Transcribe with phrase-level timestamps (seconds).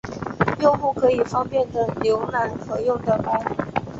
[0.61, 3.39] 用户可以方便的浏览可用的包。